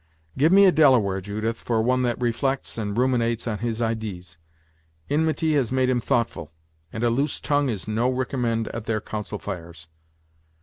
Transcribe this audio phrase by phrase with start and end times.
[0.35, 4.39] Give me a Delaware, Judith, for one that reflects and ruminates on his idees!
[5.09, 6.51] Inmity has made him thoughtful,
[6.91, 9.89] and a loose tongue is no ricommend at their council fires."